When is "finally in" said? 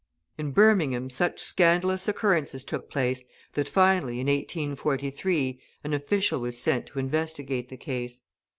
3.69-4.25